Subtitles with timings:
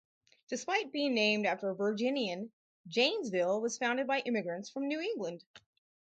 [0.47, 2.51] Despite being named after a Virginian,
[2.87, 5.43] Janesville was founded by immigrants from New England.